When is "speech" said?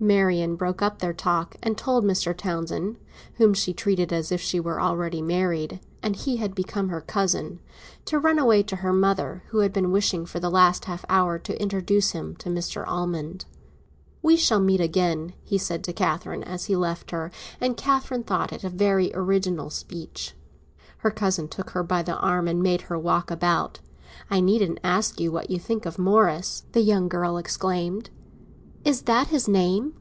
19.68-20.32